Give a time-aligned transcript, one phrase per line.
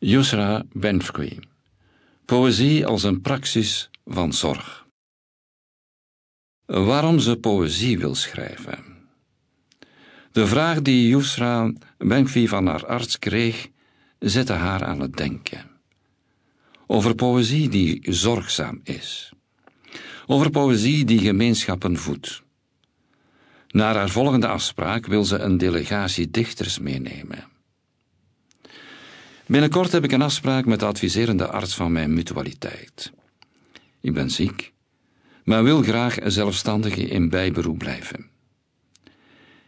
[0.00, 1.40] Yusra Benfqui.
[2.24, 4.86] Poëzie als een praxis van zorg.
[6.66, 8.84] Waarom ze poëzie wil schrijven.
[10.32, 13.68] De vraag die Yusra Benfqui van haar arts kreeg,
[14.18, 15.70] zette haar aan het denken.
[16.86, 19.32] Over poëzie die zorgzaam is.
[20.26, 22.42] Over poëzie die gemeenschappen voedt.
[23.68, 27.57] Na haar volgende afspraak wil ze een delegatie dichters meenemen.
[29.48, 33.12] Binnenkort heb ik een afspraak met de adviserende arts van mijn mutualiteit.
[34.00, 34.72] Ik ben ziek,
[35.44, 38.30] maar wil graag zelfstandig in bijberoep blijven.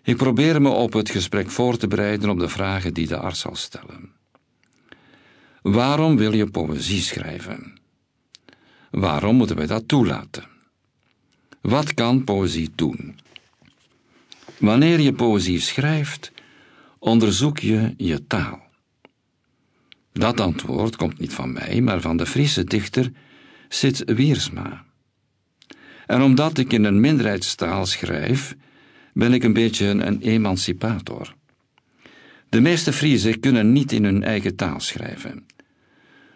[0.02, 3.40] Ik probeer me op het gesprek voor te bereiden op de vragen die de arts
[3.40, 4.12] zal stellen.
[5.62, 7.80] Waarom wil je poëzie schrijven?
[8.90, 10.44] Waarom moeten wij dat toelaten?
[11.60, 13.18] Wat kan poëzie doen?
[14.58, 16.32] Wanneer je poëzie schrijft,
[16.98, 18.69] onderzoek je je taal.
[20.12, 23.12] Dat antwoord komt niet van mij, maar van de Friese dichter
[23.68, 24.84] Sits Wiersma.
[26.06, 28.56] En omdat ik in een minderheidstaal schrijf,
[29.12, 31.34] ben ik een beetje een emancipator.
[32.48, 35.46] De meeste Friezen kunnen niet in hun eigen taal schrijven.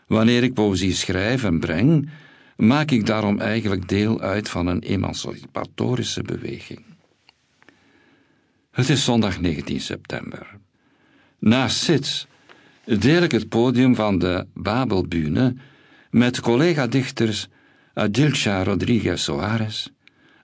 [0.06, 2.08] Wanneer ik poëzie schrijf en breng,
[2.56, 6.84] maak ik daarom eigenlijk deel uit van een emancipatorische beweging.
[8.70, 10.58] Het is zondag 19 september.
[11.38, 12.27] Na Sits
[12.84, 15.54] deel ik het podium van de Babelbühne
[16.10, 17.48] met collega-dichters
[17.94, 19.92] Adilcha Rodriguez Soares,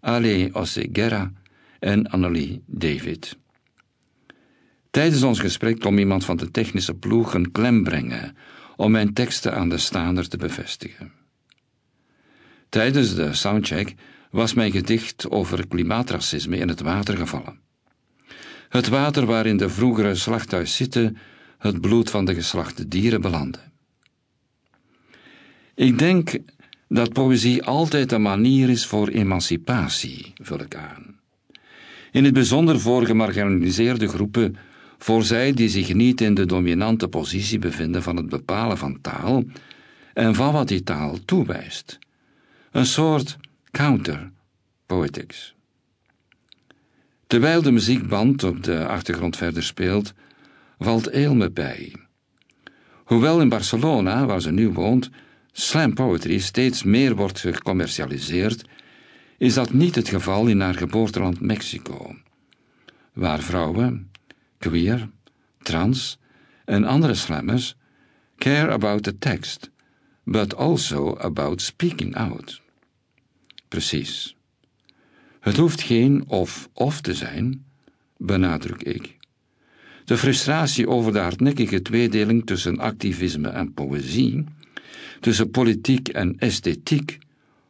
[0.00, 1.32] Ale Oseguera
[1.78, 3.38] en Annelie David.
[4.90, 8.36] Tijdens ons gesprek kwam iemand van de technische ploeg een klem brengen
[8.76, 11.12] om mijn teksten aan de staander te bevestigen.
[12.68, 13.94] Tijdens de soundcheck
[14.30, 17.60] was mijn gedicht over klimaatracisme in het water gevallen.
[18.68, 21.16] Het water waarin de vroegere slachthuiszitten
[21.60, 23.58] het bloed van de geslachte dieren belandde.
[25.74, 26.38] Ik denk
[26.88, 31.18] dat poëzie altijd een manier is voor emancipatie, vul ik aan.
[32.12, 34.56] In het bijzonder voor gemarginaliseerde groepen,
[34.98, 39.44] voor zij die zich niet in de dominante positie bevinden van het bepalen van taal
[40.14, 41.98] en van wat die taal toewijst.
[42.70, 43.36] Een soort
[43.70, 45.54] counter-poetics.
[47.26, 50.12] Terwijl de muziekband op de achtergrond verder speelt,
[50.80, 51.94] valt Eelme bij.
[53.04, 55.10] Hoewel in Barcelona, waar ze nu woont,
[55.52, 58.64] slam poetry steeds meer wordt gecommercialiseerd,
[59.38, 62.16] is dat niet het geval in haar geboorteland Mexico,
[63.12, 64.10] waar vrouwen,
[64.58, 65.10] queer,
[65.62, 66.18] trans
[66.64, 67.76] en andere slammers
[68.36, 69.70] care about the text,
[70.24, 72.60] but also about speaking out.
[73.68, 74.36] Precies.
[75.40, 77.64] Het hoeft geen of-of te zijn,
[78.16, 79.19] benadruk ik.
[80.10, 84.44] De frustratie over de hardnekkige tweedeling tussen activisme en poëzie,
[85.20, 87.18] tussen politiek en esthetiek,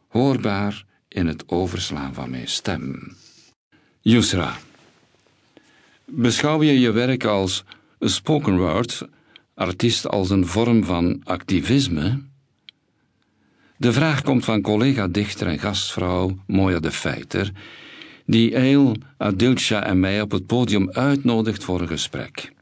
[0.08, 3.12] hoorbaar in het overslaan van mijn stem.
[4.00, 4.56] Yusra.
[6.04, 7.64] Beschouw je je werk als
[8.00, 9.08] spoken word,
[9.54, 12.22] artiest als een vorm van activisme?
[13.76, 17.52] De vraag komt van collega-dichter en gastvrouw Moya de Feiter,
[18.30, 22.52] die Eil, Adilcha en mij op het podium uitnodigt voor een gesprek.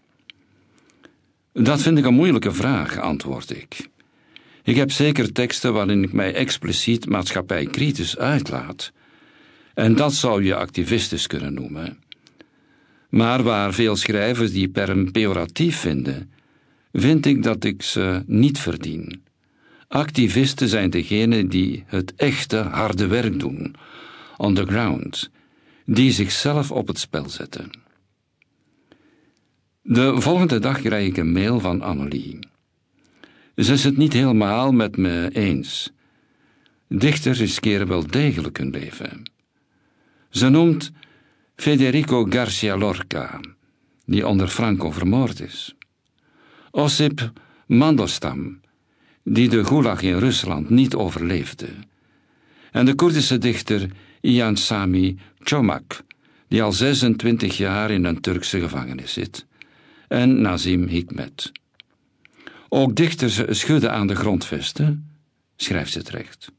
[1.53, 3.89] Dat vind ik een moeilijke vraag, antwoord ik.
[4.63, 8.93] Ik heb zeker teksten waarin ik mij expliciet maatschappijkritisch uitlaat.
[9.75, 11.99] En dat zou je activistisch kunnen noemen.
[13.09, 16.31] Maar waar veel schrijvers die per pejoratief vinden,
[16.93, 19.23] vind ik dat ik ze niet verdien.
[19.89, 23.75] Activisten zijn degenen die het echte harde werk doen,
[24.37, 25.31] on the ground,
[25.91, 27.71] die zichzelf op het spel zetten.
[29.83, 32.39] De volgende dag krijg ik een mail van Annelie.
[33.57, 35.93] Ze is het niet helemaal met me eens.
[36.89, 39.31] Dichters riskeren wel degelijk hun leven.
[40.31, 40.91] Ze noemt
[41.57, 43.41] Federico Garcia Lorca,
[44.05, 45.75] die onder Franco vermoord is.
[46.71, 47.33] Osip
[47.67, 48.61] Mandelstam,
[49.23, 51.69] die de gulag in Rusland niet overleefde.
[52.73, 53.91] En de Koerdische dichter
[54.29, 56.05] Ian Sami Chomak,
[56.49, 59.47] die al 26 jaar in een Turkse gevangenis zit.
[60.09, 61.53] En Nazim Hikmet.
[62.69, 65.11] Ook dichters schudden aan de grondvesten,
[65.57, 66.53] schrijft ze terecht.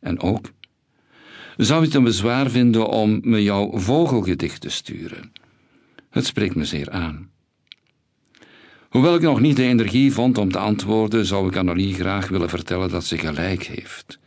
[0.00, 0.52] En ook,
[1.56, 5.32] zou je het een bezwaar vinden om me jouw vogelgedicht te sturen?
[6.10, 7.30] Het spreekt me zeer aan.
[8.88, 12.48] Hoewel ik nog niet de energie vond om te antwoorden, zou ik Annelie graag willen
[12.48, 14.18] vertellen dat ze gelijk heeft.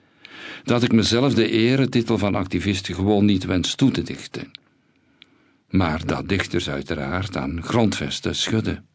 [0.64, 4.52] Dat ik mezelf de eretitel van activist gewoon niet wens toe te dichten.
[5.70, 8.86] Maar dat dichters uiteraard aan grondvesten schudden.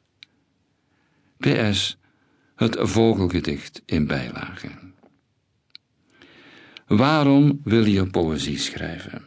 [1.38, 1.96] PS,
[2.54, 4.68] het vogelgedicht in bijlage.
[6.86, 9.22] Waarom wil je poëzie schrijven?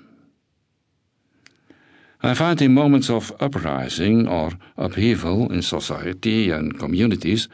[2.24, 7.50] I find in moments of uprising or upheaval in society and communities,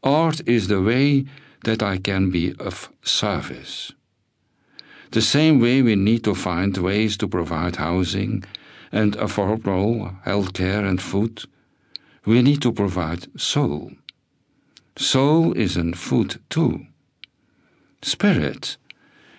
[0.00, 1.26] art is the way
[1.64, 3.92] that I can be of service.
[5.10, 8.44] The same way we need to find ways to provide housing
[8.92, 11.44] and affordable health care and food,
[12.24, 13.92] we need to provide soul.
[14.96, 16.86] Soul is a food too.
[18.02, 18.76] Spirit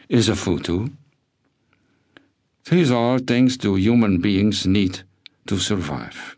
[0.09, 0.89] is a food too.
[2.69, 5.03] These are things do human beings need
[5.45, 6.35] to survive.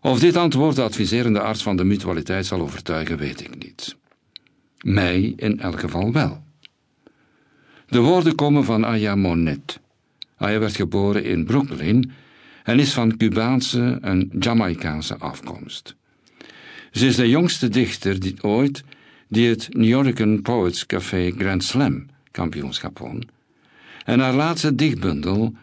[0.00, 3.96] Of dit antwoord de adviserende arts van de mutualiteit zal overtuigen, weet ik niet.
[4.82, 6.42] Mij in elk geval wel.
[7.86, 9.80] De woorden komen van Aya Monet.
[10.36, 12.12] Aya werd geboren in Brooklyn
[12.64, 15.94] en is van Cubaanse en Jamaicaanse afkomst.
[16.90, 18.84] Ze is de jongste dichter die ooit
[19.28, 23.22] die het New Yorker Poets Café Grand Slam kampioenschap won.
[24.04, 25.54] En haar laatste dichtbundel,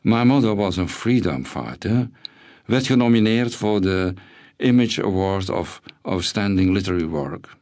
[0.00, 2.08] My Mother Was a Freedom Fighter,
[2.64, 4.14] werd genomineerd voor de
[4.56, 7.56] Image Award of Outstanding Literary Work.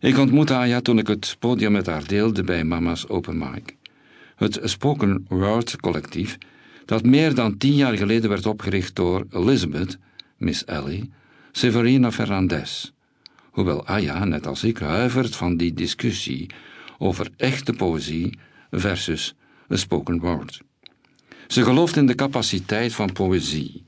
[0.00, 3.76] Ik ontmoette Aya toen ik het podium met haar deelde bij Mama's Open Mic.
[4.36, 6.38] Het Spoken Word collectief,
[6.84, 9.98] dat meer dan tien jaar geleden werd opgericht door Elizabeth,
[10.36, 11.10] Miss Ellie,
[11.52, 12.90] Severina Fernandez.
[13.50, 16.50] Hoewel Aya, net als ik, huivert van die discussie
[16.98, 18.38] over echte poëzie
[18.70, 19.34] versus
[19.68, 20.60] spoken word.
[21.46, 23.84] Ze gelooft in de capaciteit van poëzie,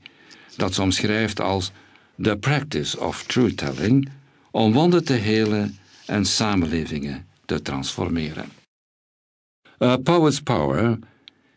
[0.55, 1.71] dat ze omschrijft als
[2.21, 4.09] the practice of truth-telling,
[4.51, 5.79] om wonden te helen
[6.11, 8.49] en samenlevingen te transformeren.
[9.77, 10.99] A poet's power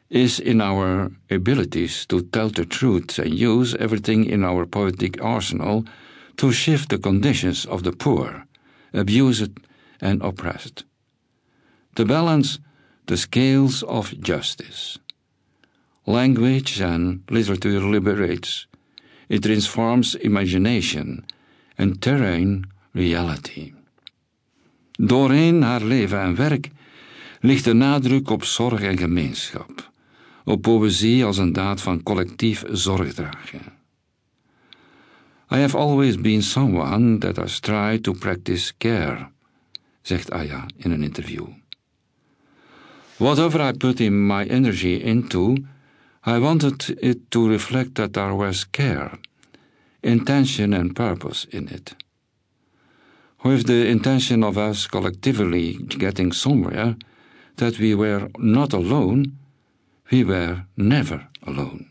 [0.09, 5.85] is in our abilities to tell the truth and use everything in our poetic arsenal
[6.35, 8.47] to shift the conditions of the poor,
[8.93, 9.51] abused
[10.01, 10.85] and oppressed.
[11.95, 12.59] To balance
[13.07, 14.99] the scales of justice.
[16.07, 18.67] Language and literature liberates.
[19.29, 21.25] It transforms imagination
[21.77, 23.73] and terrain reality.
[25.01, 26.71] Doorheen haar leven en werk
[27.41, 29.91] ligt de nadruk op zorg en gemeenschap,
[30.45, 33.73] op poëzie als een daad van collectief zorgdragen.
[35.51, 39.29] I have always been someone that has tried to practice care,
[40.03, 41.47] zegt Aya in een interview.
[43.17, 45.55] Whatever I put in my energy into,
[46.27, 49.11] I wanted it to reflect that there was care,
[50.01, 51.97] intention, and purpose in it.
[53.45, 56.97] With the intention of us collectively getting somewhere,
[57.57, 59.39] that we were not alone,
[60.11, 61.87] we were never alone.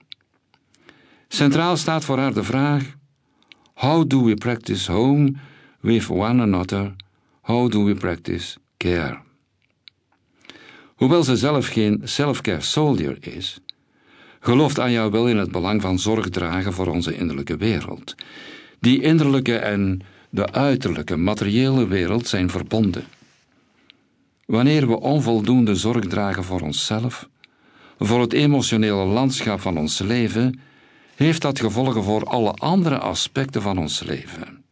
[1.28, 2.96] Centraal staat voor haar de vraag:
[3.74, 5.34] How do we practice home
[5.80, 6.96] with one another?
[7.42, 9.20] How do we practice care?
[10.96, 13.60] Hoewel ze zelf geen self-care soldier is,
[14.40, 18.16] gelooft Anja wel in het belang van zorg dragen voor onze innerlijke wereld.
[18.80, 20.02] Die innerlijke en
[20.34, 23.04] de uiterlijke materiële wereld zijn verbonden.
[24.46, 27.30] Wanneer we onvoldoende zorg dragen voor onszelf,
[28.00, 30.60] voor het emotionele landschap van ons leven,
[31.16, 34.64] heeft dat gevolgen voor alle andere aspecten van ons leven.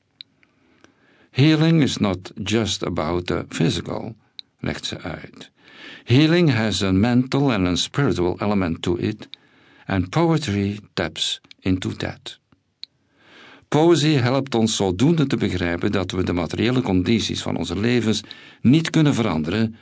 [1.31, 4.15] Healing is not just about the physical,
[4.59, 5.51] legt ze uit.
[6.03, 9.29] Healing has a mental and a spiritual element to it,
[9.85, 12.40] and poetry taps into that.
[13.71, 18.21] Poëzie helpt ons zodoende te begrijpen dat we de materiële condities van onze levens
[18.61, 19.75] niet kunnen veranderen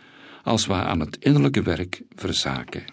[0.43, 2.83] als we aan het innerlijke werk verzaken.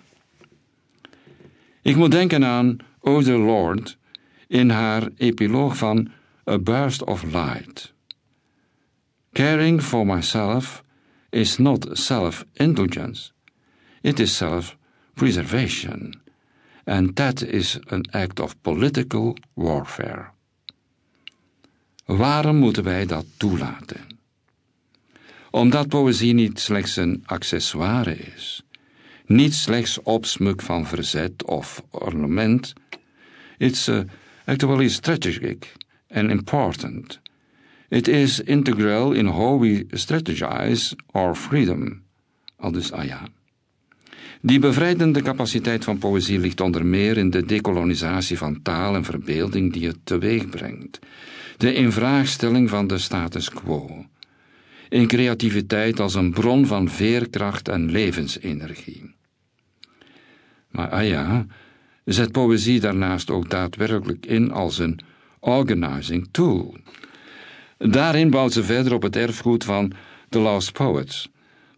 [1.82, 3.98] Ik moet denken aan Ode Lord
[4.46, 6.10] in haar epiloog van
[6.50, 7.92] A Burst of Light.
[9.32, 10.82] Caring for myself
[11.30, 13.30] is not self-indulgence,
[14.00, 16.20] it is self-preservation,
[16.84, 20.34] and that is an act of political warfare.
[22.06, 24.06] Waarom moeten wij dat toelaten?
[25.50, 28.62] Omdat poëzie niet slechts een accessoire is,
[29.26, 32.72] niet slechts opsmuk van verzet of ornament.
[33.58, 33.90] It's
[34.44, 35.72] actually strategic
[36.08, 37.20] and important.
[37.88, 42.02] It is integral in how we strategize our freedom.
[42.56, 43.28] Aldus Aya.
[44.40, 49.72] Die bevrijdende capaciteit van poëzie ligt onder meer in de dekolonisatie van taal en verbeelding
[49.72, 50.98] die het teweeg brengt
[51.56, 54.06] de invraagstelling van de status quo,
[54.88, 59.14] in creativiteit als een bron van veerkracht en levensenergie.
[60.70, 61.46] Maar ah ja,
[62.04, 65.00] zet poëzie daarnaast ook daadwerkelijk in als een
[65.40, 66.76] organizing tool.
[67.78, 69.92] Daarin bouwt ze verder op het erfgoed van
[70.28, 71.28] The Lost Poets,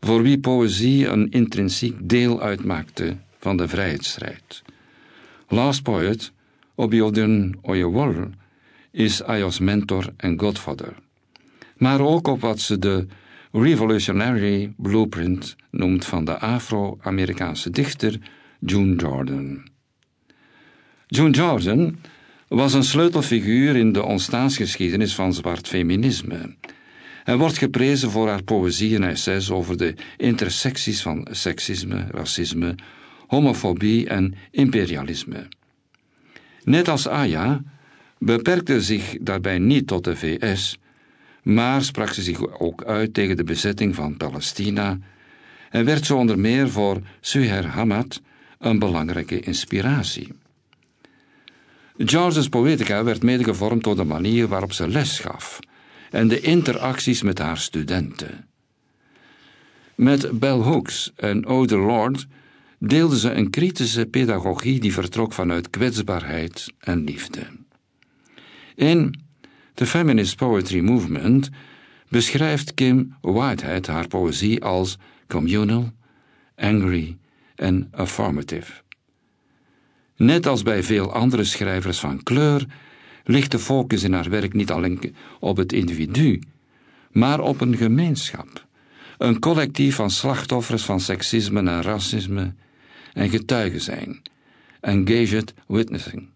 [0.01, 4.63] voor wie poëzie een intrinsiek deel uitmaakte van de vrijheidsstrijd.
[5.49, 6.33] Last Poet,
[6.75, 8.15] Obiodun Oyewol,
[8.91, 10.95] is Ayos mentor en godfather.
[11.77, 13.07] Maar ook op wat ze de
[13.53, 18.19] Revolutionary Blueprint noemt van de Afro-Amerikaanse dichter
[18.61, 19.69] June Jordan.
[21.07, 21.97] June Jordan
[22.49, 26.57] was een sleutelfiguur in de ontstaansgeschiedenis van zwart feminisme.
[27.29, 32.75] Hij wordt geprezen voor haar poëzie en essays over de intersecties van seksisme, racisme,
[33.27, 35.49] homofobie en imperialisme.
[36.65, 37.63] Net als Aya
[38.19, 40.79] beperkte zich daarbij niet tot de VS,
[41.43, 44.99] maar sprak ze zich ook uit tegen de bezetting van Palestina
[45.71, 48.21] en werd zo onder meer voor Suher Hamad
[48.59, 50.29] een belangrijke inspiratie.
[51.97, 55.59] George's poëtica werd mede gevormd door de manier waarop ze les gaf
[56.11, 58.49] en de interacties met haar studenten.
[59.95, 62.27] Met Bell Hooks en Ode Lord
[62.79, 67.47] deelde ze een kritische pedagogie die vertrok vanuit kwetsbaarheid en liefde.
[68.75, 69.21] In
[69.75, 71.51] The Feminist Poetry Movement
[72.09, 75.93] beschrijft Kim Whitehead haar poëzie als communal,
[76.57, 77.17] angry
[77.55, 78.73] en affirmative.
[80.17, 82.67] Net als bij veel andere schrijvers van kleur
[83.29, 86.43] ligt de focus in haar werk niet alleen op het individu,
[87.11, 88.67] maar op een gemeenschap,
[89.19, 92.55] een collectief van slachtoffers van seksisme en racisme
[93.13, 94.23] en getuigen zijn,
[94.81, 96.29] engaged witnessing,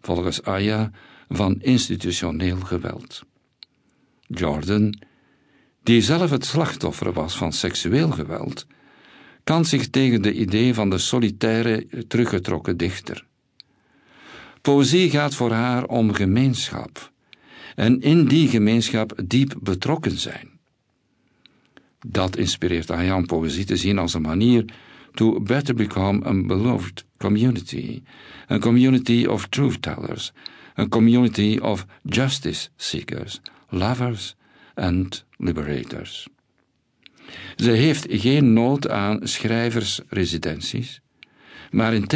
[0.00, 0.90] volgens Aya
[1.28, 3.22] van institutioneel geweld.
[4.26, 5.02] Jordan,
[5.82, 8.66] die zelf het slachtoffer was van seksueel geweld,
[9.44, 13.28] kan zich tegen de idee van de solitaire, teruggetrokken dichter.
[14.60, 17.12] Poëzie gaat voor haar om gemeenschap
[17.74, 20.50] en in die gemeenschap diep betrokken zijn.
[22.06, 24.64] Dat inspireert om poëzie te zien als een manier
[25.14, 28.02] to better become a beloved community,
[28.50, 30.32] a community of truth tellers,
[30.78, 34.34] a community of justice seekers, lovers
[34.74, 36.28] and liberators.
[37.56, 41.00] Ze heeft geen nood aan schrijversresidenties,
[41.70, 42.06] maar in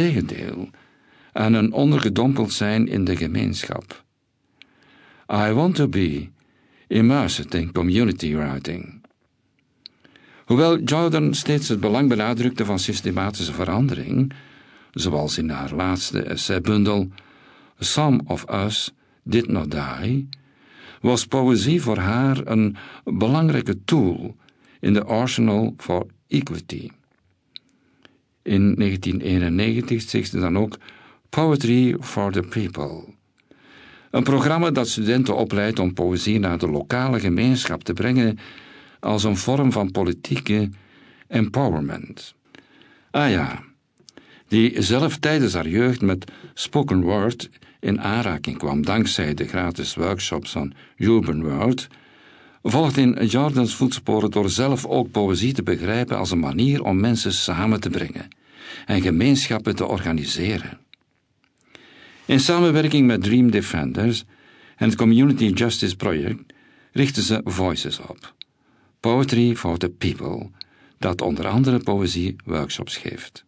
[1.35, 4.03] aan een ondergedompeld zijn in de gemeenschap.
[5.31, 6.29] I want to be
[6.87, 9.01] immersed in community writing.
[10.45, 14.33] Hoewel Jordan steeds het belang benadrukte van systematische verandering,
[14.91, 17.07] zoals in haar laatste essaybundel
[17.79, 20.29] Some of Us Did Not Die,
[21.01, 24.35] was poëzie voor haar een belangrijke tool
[24.79, 26.89] in de Arsenal for Equity.
[28.41, 30.77] In 1991 stichtte dan ook
[31.35, 33.03] Poetry for the People.
[34.11, 38.39] Een programma dat studenten opleidt om poëzie naar de lokale gemeenschap te brengen
[38.99, 40.69] als een vorm van politieke
[41.27, 42.35] empowerment.
[43.11, 43.63] Ah ja,
[44.47, 47.49] die zelf tijdens haar jeugd met spoken word
[47.79, 51.87] in aanraking kwam dankzij de gratis workshops van Urban World,
[52.63, 57.33] volgt in Jordans voetsporen door zelf ook poëzie te begrijpen als een manier om mensen
[57.33, 58.27] samen te brengen
[58.85, 60.84] en gemeenschappen te organiseren.
[62.25, 64.23] In samenwerking met Dream Defenders
[64.75, 66.53] en het Community Justice Project
[66.91, 68.33] richten ze Voices op.
[68.99, 70.49] Poetry for the People,
[70.97, 73.45] dat onder andere poëzie-workshops geeft.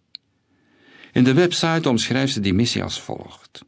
[1.11, 3.65] In de website omschrijft ze die missie als volgt.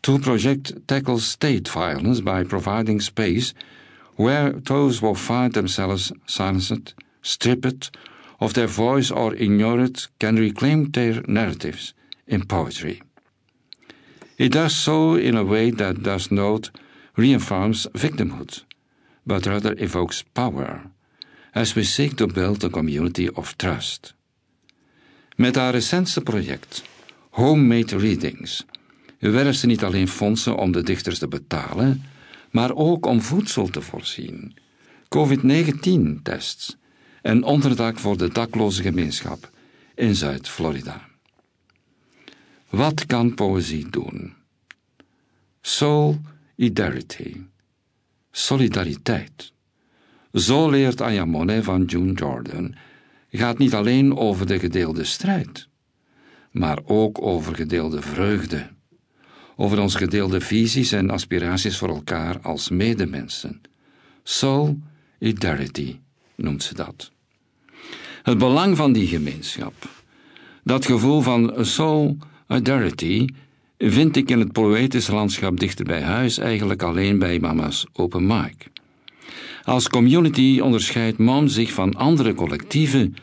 [0.00, 3.52] To project tackles state violence by providing space
[4.16, 7.90] where those who find themselves silenced, stripped
[8.38, 13.00] of their voice or ignored can reclaim their narratives in poetry.
[14.40, 16.70] It does so in a way that does not
[17.14, 18.64] reaffirms victimhood,
[19.22, 20.90] but rather evokes power,
[21.52, 24.14] as we seek to build a community of trust.
[25.36, 26.82] Met haar recentste project,
[27.30, 28.64] Homemade Readings,
[29.18, 32.02] werft ze niet alleen fondsen om de dichters te betalen,
[32.50, 34.54] maar ook om voedsel te voorzien,
[35.08, 36.76] COVID-19-tests
[37.22, 39.50] en onderdak voor de dakloze gemeenschap
[39.94, 41.09] in Zuid-Florida.
[42.70, 44.34] Wat kan poëzie doen?
[45.60, 47.36] Solidarity.
[48.30, 49.52] Solidariteit.
[50.32, 52.74] Zo leert Aya Monet van June Jordan
[53.30, 55.68] gaat niet alleen over de gedeelde strijd,
[56.50, 58.68] maar ook over gedeelde vreugde,
[59.56, 63.60] over onze gedeelde visies en aspiraties voor elkaar als medemensen.
[64.22, 65.98] Solidarity
[66.34, 67.12] noemt ze dat.
[68.22, 69.74] Het belang van die gemeenschap,
[70.64, 71.64] dat gevoel van
[72.50, 73.26] solidarity,
[73.78, 78.68] vind ik in het poëtische landschap dichter bij huis eigenlijk alleen bij mama's open mic.
[79.62, 83.14] Als community onderscheidt MOM zich van andere collectieven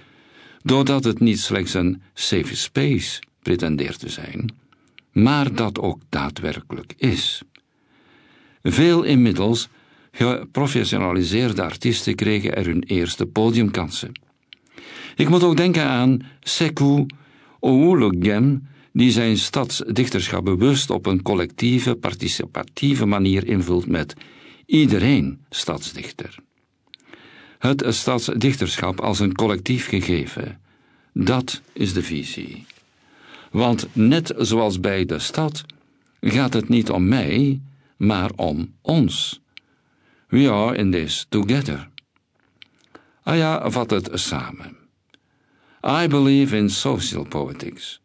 [0.63, 4.53] doordat het niet slechts een safe space pretendeert te zijn,
[5.11, 7.41] maar dat ook daadwerkelijk is.
[8.63, 9.67] Veel inmiddels
[10.11, 14.11] geprofessionaliseerde artiesten kregen er hun eerste podiumkansen.
[15.15, 17.05] Ik moet ook denken aan Sekou
[17.59, 18.67] Ououlogem,
[18.97, 24.13] die zijn stadsdichterschap bewust op een collectieve, participatieve manier invult met
[24.65, 26.35] iedereen stadsdichter.
[27.59, 30.61] Het stadsdichterschap als een collectief gegeven,
[31.13, 32.65] dat is de visie.
[33.51, 35.63] Want net zoals bij de stad
[36.21, 37.61] gaat het niet om mij,
[37.97, 39.41] maar om ons.
[40.27, 41.89] We are in this together.
[43.23, 44.77] Aya vat het samen.
[45.83, 48.01] I believe in social poetics.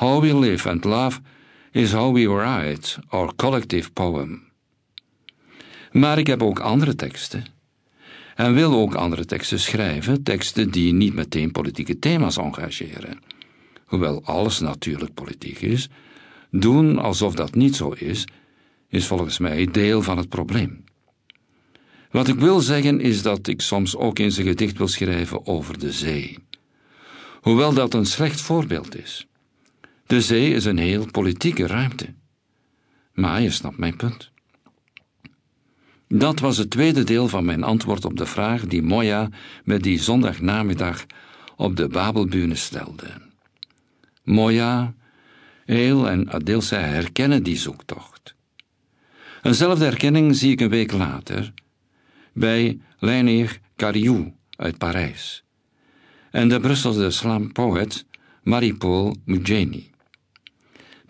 [0.00, 1.20] How we live and love
[1.72, 4.42] is how we write our collective poem.
[5.92, 7.44] Maar ik heb ook andere teksten.
[8.34, 13.18] En wil ook andere teksten schrijven, teksten die niet meteen politieke thema's engageren.
[13.84, 15.88] Hoewel alles natuurlijk politiek is,
[16.50, 18.26] doen alsof dat niet zo is,
[18.88, 20.84] is volgens mij deel van het probleem.
[22.10, 25.78] Wat ik wil zeggen is dat ik soms ook eens een gedicht wil schrijven over
[25.78, 26.38] de zee.
[27.40, 29.28] Hoewel dat een slecht voorbeeld is.
[30.10, 32.14] De zee is een heel politieke ruimte.
[33.12, 34.30] Maar je snapt mijn punt.
[36.08, 39.28] Dat was het tweede deel van mijn antwoord op de vraag die Moya
[39.64, 41.06] met die zondagnamiddag
[41.56, 43.06] op de Babelbühne stelde.
[44.24, 44.94] Moya,
[45.66, 48.34] Eel en Adilsa herkennen die zoektocht.
[49.42, 51.52] Eenzelfde herkenning zie ik een week later
[52.32, 55.44] bij Leinier Cariou uit Parijs
[56.30, 58.06] en de Brusselse slam-poet
[58.42, 59.89] Marie-Paul Mugeni.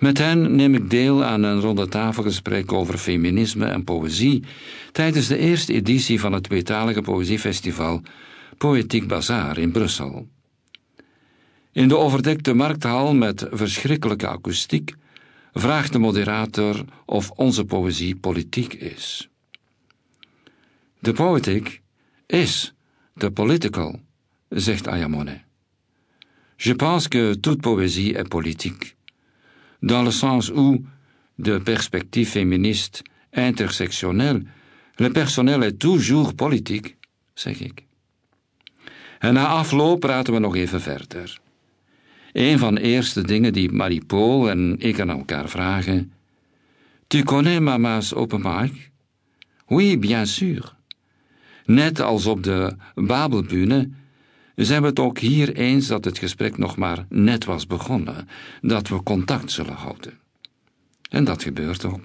[0.01, 4.45] Met hen neem ik deel aan een ronde tafelgesprek over feminisme en poëzie
[4.93, 8.03] tijdens de eerste editie van het tweetalige poëziefestival
[8.59, 10.29] Poëtiek Bazaar in Brussel.
[11.73, 14.95] In de overdekte markthal met verschrikkelijke akoestiek
[15.53, 19.29] vraagt de moderator of onze poëzie politiek is.
[20.99, 21.81] De poëtiek
[22.27, 22.75] is
[23.15, 24.01] de political,
[24.49, 25.41] zegt Ayamone.
[26.57, 28.95] Je pense que toute poésie est politique,
[29.81, 30.85] dans le sens où,
[31.39, 34.45] de perspectief féministe intersectionnel,
[34.99, 36.97] le personnel est toujours politique,
[37.35, 37.87] zeg ik.
[39.19, 41.41] En na afloop praten we nog even verder.
[42.33, 46.13] Een van de eerste dingen die Marie-Paul en ik aan elkaar vragen:
[47.07, 48.71] Tu connais mama's open?
[49.67, 50.75] Oui, bien sûr.
[51.65, 53.91] Net als op de Babelbühne
[54.65, 58.29] zijn we het ook hier eens dat het gesprek nog maar net was begonnen,
[58.61, 60.19] dat we contact zullen houden.
[61.11, 62.03] En dat gebeurt ook.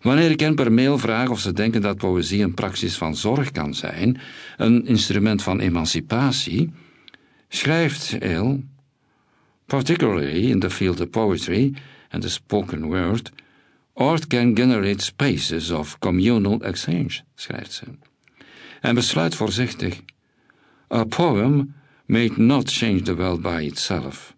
[0.00, 3.50] Wanneer ik hen per mail vraag of ze denken dat poëzie een praxis van zorg
[3.50, 4.20] kan zijn,
[4.56, 6.72] een instrument van emancipatie,
[7.48, 8.62] schrijft El,
[9.66, 11.74] particularly in the field of poetry
[12.10, 13.32] and the spoken word,
[13.94, 17.84] art can generate spaces of communal exchange, schrijft ze.
[18.80, 20.00] En besluit voorzichtig,
[20.94, 21.74] a poem
[22.06, 24.34] may not change the world by itself,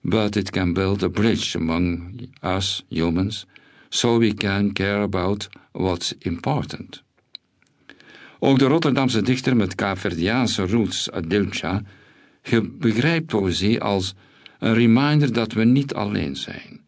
[0.00, 3.46] but it can build a bridge among us humans
[3.90, 7.02] so we can care about what's important.
[8.38, 11.82] Ook de Rotterdamse dichter met Kaapverdiaanse roots Adilcha
[12.70, 14.14] begrijpt poëzie als
[14.58, 16.80] een reminder dat we niet alleen zijn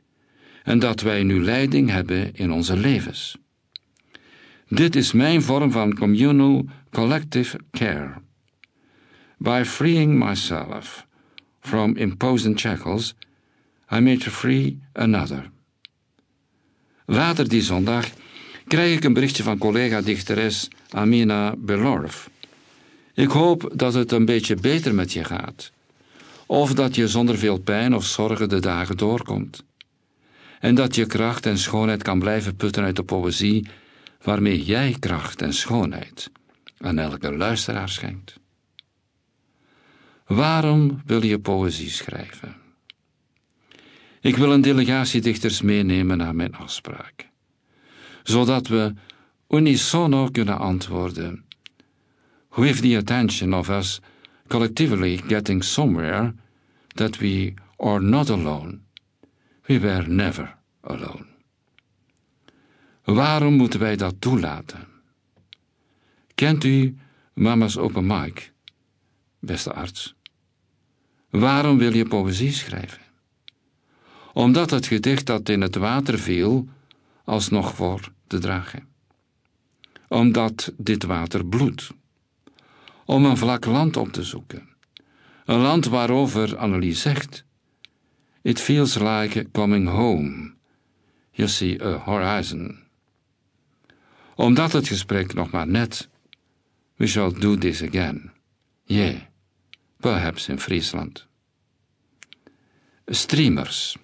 [0.63, 3.37] en dat wij nu leiding hebben in onze levens.
[4.69, 8.27] Dit is mijn vorm van communal collective care.
[9.41, 11.07] By freeing myself
[11.61, 13.15] from imposing shackles,
[13.91, 15.51] I to free another.
[17.07, 18.07] Later die zondag
[18.67, 22.31] krijg ik een berichtje van collega-dichteres Amina Belorf.
[23.15, 25.73] Ik hoop dat het een beetje beter met je gaat,
[26.47, 29.65] of dat je zonder veel pijn of zorgen de dagen doorkomt,
[30.61, 33.69] en dat je kracht en schoonheid kan blijven putten uit de poëzie
[34.23, 36.31] waarmee jij kracht en schoonheid
[36.79, 38.39] aan elke luisteraar schenkt.
[40.29, 42.57] Waarom wil je poëzie schrijven?
[44.21, 47.29] Ik wil een delegatie dichters meenemen naar mijn afspraak,
[48.23, 48.95] zodat we
[49.49, 51.45] unisono kunnen antwoorden.
[52.55, 54.01] With the attention of us
[54.47, 56.35] collectively getting somewhere
[56.87, 58.79] that we are not alone.
[59.63, 61.27] We were never alone.
[63.05, 64.87] Waarom moeten wij dat toelaten?
[66.35, 66.97] Kent u
[67.35, 68.53] Mama's Open Mic,
[69.39, 70.17] beste arts?
[71.31, 73.07] Waarom wil je poëzie schrijven?
[74.39, 76.69] omdat het gedicht dat in het water viel,
[77.25, 78.89] alsnog voor te dragen.
[80.09, 81.91] Omdat dit water bloedt.
[83.05, 84.69] Om een vlak land op te zoeken.
[85.45, 87.45] Een land waarover Annelie zegt:
[88.43, 90.53] It feels like coming home.
[91.31, 92.79] You see a horizon.
[94.35, 96.09] Omdat het gesprek nog maar net.
[96.97, 98.33] We shall do this again.
[98.85, 99.21] Yeah,
[100.01, 101.27] perhaps in Friesland.
[103.07, 103.97] Streamers.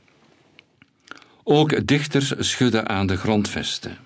[1.42, 3.96] Ook dichters schudden aan de grondvesten.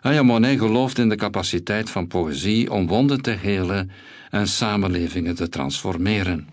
[0.00, 3.90] Aya Monet gelooft in de capaciteit van poëzie om wonden te helen
[4.30, 6.48] en samenlevingen te transformeren.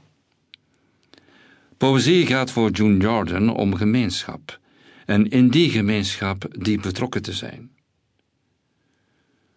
[1.77, 4.59] Poëzie gaat voor June Jordan om gemeenschap
[5.05, 7.71] en in die gemeenschap diep betrokken te zijn.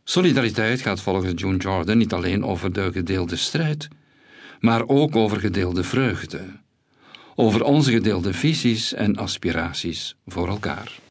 [0.04, 3.88] Solidariteit gaat volgens June Jordan niet alleen over de gedeelde strijd,
[4.60, 6.40] maar ook over gedeelde vreugde,
[7.34, 11.09] over onze gedeelde visies en aspiraties voor elkaar.